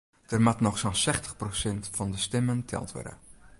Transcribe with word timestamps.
Der 0.29 0.39
moat 0.45 0.63
noch 0.65 0.79
sa'n 0.81 0.97
sechstich 1.03 1.35
prosint 1.41 1.83
fan 1.97 2.13
de 2.13 2.19
stimmen 2.27 2.59
teld 2.71 2.89
wurde. 2.95 3.13